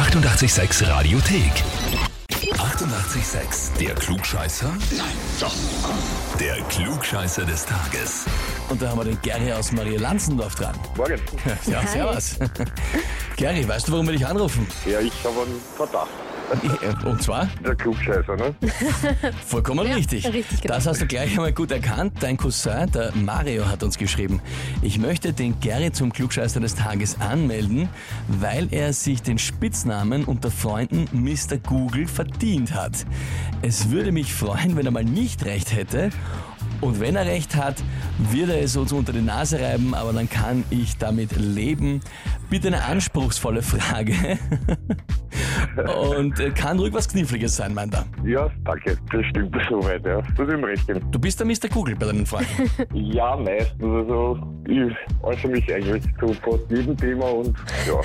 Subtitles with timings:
[0.00, 1.52] 886 Radiothek.
[2.54, 3.76] 88,6.
[3.78, 4.70] Der Klugscheißer?
[4.96, 5.06] Nein,
[5.38, 5.52] doch.
[6.40, 8.24] Der Klugscheißer des Tages.
[8.70, 10.74] Und da haben wir den Gary aus Maria Lanzendorf dran.
[10.96, 11.20] Morgen.
[11.66, 11.86] Ja, Hi.
[11.92, 12.38] servus.
[13.36, 14.66] Gary, weißt du, warum wir dich anrufen?
[14.86, 16.08] Ja, ich habe einen Verdacht.
[17.04, 17.48] Und zwar?
[17.64, 18.54] Der Klugscheißer, ne?
[19.46, 20.26] Vollkommen Ja, richtig.
[20.26, 20.74] richtig, genau.
[20.74, 22.14] Das hast du gleich einmal gut erkannt.
[22.20, 24.40] Dein Cousin, der Mario, hat uns geschrieben,
[24.82, 27.88] ich möchte den Gary zum Klugscheißer des Tages anmelden,
[28.28, 31.58] weil er sich den Spitznamen unter Freunden Mr.
[31.58, 33.06] Google verdient hat.
[33.62, 36.10] Es würde mich freuen, wenn er mal nicht recht hätte.
[36.80, 37.76] Und wenn er recht hat,
[38.30, 42.00] wird er es uns unter die Nase reiben, aber dann kann ich damit leben.
[42.48, 44.14] Bitte eine anspruchsvolle Frage.
[46.12, 48.04] Und äh, kann ruhig was Kniffliges sein, meint er.
[48.24, 48.96] Ja, danke.
[49.12, 50.20] Das stimmt soweit, ja.
[50.36, 51.00] Das ist ihm recht geben.
[51.10, 51.68] Du bist der Mr.
[51.72, 52.70] Google bei deinen Freunden.
[52.94, 53.82] Ja, meistens.
[53.82, 54.92] Also, ich
[55.22, 57.56] äußere mich eigentlich zu fast jedem Thema und
[57.86, 58.00] ja.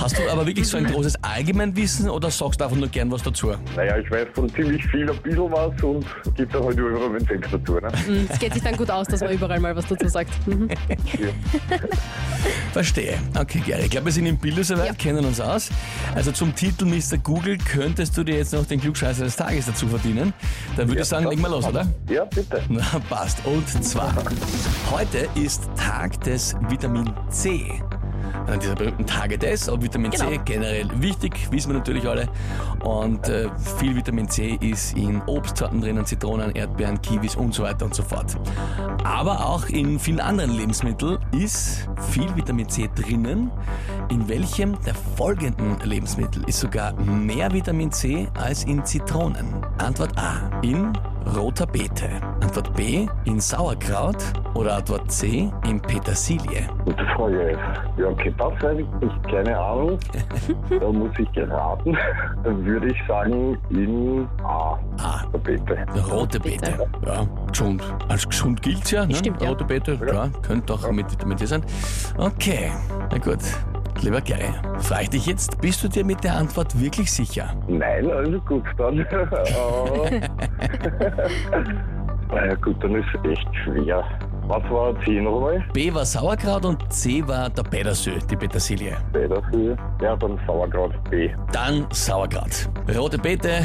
[0.00, 3.22] Hast du aber wirklich so ein großes Allgemeinwissen oder sagst du einfach nur gern was
[3.22, 3.52] dazu?
[3.76, 6.04] Naja, ich weiß von ziemlich viel ein bisschen was und
[6.36, 7.88] gibt dann halt überall meinen Senf dazu, ne?
[8.06, 10.30] Mhm, Es geht sich dann gut aus, dass man überall mal was dazu sagt.
[10.46, 10.68] Mhm.
[11.70, 11.78] Ja.
[12.72, 13.14] Verstehe.
[13.38, 13.84] Okay, Gary.
[13.84, 14.94] Ich glaube, wir sind im Bilde soweit, Ja.
[14.94, 15.70] kennen uns aus.
[16.14, 17.16] Also zum Titel Mr.
[17.22, 20.34] Google könntest du dir jetzt noch den Klugscheißer des Tages dazu verdienen.
[20.76, 21.86] Dann würde ich sagen, legen wir los, oder?
[22.10, 22.62] Ja, bitte.
[22.68, 23.38] Na, passt.
[23.46, 24.12] Und zwar,
[24.90, 27.80] heute ist Tag des Vitamin C.
[28.46, 30.42] An dieser berühmten Tage des, aber Vitamin C Genau.
[30.44, 32.28] generell wichtig, wissen wir natürlich alle.
[32.84, 37.86] Und äh, viel Vitamin C ist in Obstsorten drinnen, Zitronen, Erdbeeren, Kiwis und so weiter
[37.86, 38.36] und so fort.
[39.02, 43.50] Aber auch in vielen anderen Lebensmitteln ist viel Vitamin C drinnen.
[44.10, 49.46] In welchem der folgenden Lebensmittel ist sogar mehr Vitamin C als in Zitronen?
[49.78, 50.50] Antwort A.
[50.62, 50.92] In
[51.36, 52.08] roter Beete.
[52.40, 53.06] Antwort B.
[53.24, 54.22] In Sauerkraut.
[54.54, 55.50] Oder Antwort C.
[55.66, 56.68] In Petersilie.
[56.84, 57.58] Gute Frage.
[57.96, 59.28] Ja, okay, das weiß ich nicht.
[59.28, 59.98] Keine Ahnung.
[60.80, 61.96] da muss ich geraten.
[62.44, 64.78] Dann würde ich sagen, in A.
[65.02, 65.26] A.
[65.32, 65.86] Der Bitte.
[66.10, 66.72] Rote Beete.
[66.72, 66.88] Beete.
[67.06, 67.82] Ja, gesund.
[68.08, 69.14] Als gesund gilt's ja, ne?
[69.14, 69.48] Stimmt, ja.
[69.48, 71.64] Rote Beete, klar, könnte auch mit Vitamin C sein.
[72.18, 72.70] Okay,
[73.10, 73.40] na gut.
[74.02, 77.54] Lieber Gary, frage ich dich jetzt, bist du dir mit der Antwort wirklich sicher?
[77.68, 78.98] Nein, also gut, dann.
[82.30, 84.04] Na ja, gut, dann ist es echt schwer.
[84.46, 85.64] Was war 10 nochmal?
[85.72, 88.96] B war Sauerkraut und C war der Petersilie, die Petersilie.
[89.12, 89.76] Dafür.
[90.02, 91.30] Ja, dann Sauerkraut B.
[91.52, 92.68] Dann Sauerkraut.
[92.94, 93.62] Rote Beete,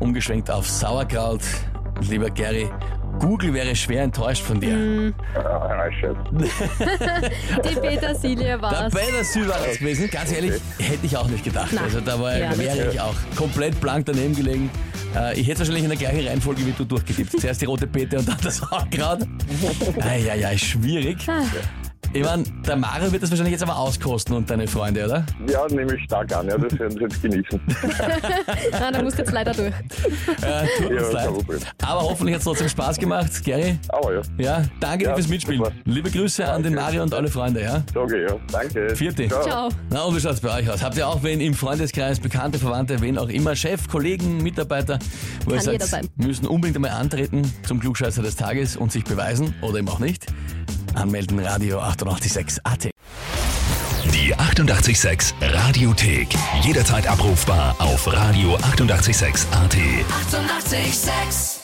[0.00, 1.42] umgeschwenkt auf Sauerkraut.
[2.08, 2.70] Lieber Gary,
[3.20, 5.12] Google wäre schwer enttäuscht von dir.
[5.34, 6.16] Ah, scheiße.
[7.64, 8.94] Die Petersilie Der war's.
[8.94, 10.10] Petersilie war das gewesen.
[10.10, 11.68] Ganz ehrlich, hätte ich auch nicht gedacht.
[11.72, 12.56] Na, also da war, ja.
[12.58, 14.70] wäre ich auch komplett blank daneben gelegen.
[15.14, 17.40] Äh, ich hätte wahrscheinlich in der gleichen Reihenfolge wie du durchgetippt.
[17.40, 19.26] Zuerst die rote Beete und dann das Sauerkraut.
[20.00, 21.18] Eieiei, schwierig.
[22.16, 25.26] Ich meine, der Mario wird das wahrscheinlich jetzt aber auskosten und deine Freunde, oder?
[25.50, 26.46] Ja, nehme ich stark an.
[26.46, 27.60] Ja, das werden sie jetzt genießen.
[28.72, 29.68] Ah, da musst du jetzt leider durch.
[30.42, 31.24] Äh, tut uns Ja, leid.
[31.26, 31.58] kein Problem.
[31.82, 33.78] Aber hoffentlich hat es trotzdem Spaß gemacht, Gary.
[33.88, 35.58] Aber ja, Ja, danke dir Ja, fürs Mitspielen.
[35.64, 35.72] super.
[35.84, 36.84] Liebe Grüße an den Danke.
[36.86, 37.82] Mario und alle Freunde, ja?
[37.92, 38.36] sage ja.
[38.52, 38.94] Danke.
[38.94, 39.28] Vierte.
[39.28, 39.68] Ciao.
[39.90, 40.82] Na, und wie schaut's bei euch aus?
[40.82, 44.98] Habt ihr auch wen im Freundeskreis, Bekannte, Verwandte, wen auch immer, Chef, Kollegen, Mitarbeiter,
[45.46, 49.04] wo ihr Kann jeder sagt, müssen unbedingt einmal antreten zum Klugscheißer des Tages und sich
[49.04, 50.26] beweisen oder eben auch nicht?
[50.96, 52.90] Anmelden, Radio 886 AT.
[54.12, 56.28] Die 88,6 Radiothek.
[56.62, 59.74] Jederzeit abrufbar auf radio886.at.
[59.74, 60.74] 88,6.
[60.74, 61.63] Eighty-eight, sex.